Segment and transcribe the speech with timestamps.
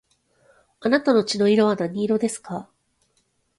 [0.79, 2.67] あなたの血の色は何色ですか